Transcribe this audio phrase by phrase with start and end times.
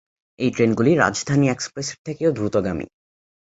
[0.39, 2.85] এই ট্রেনগুলি রাজধানী এক্সপ্রেসের থেকেও দ্রুতগামী।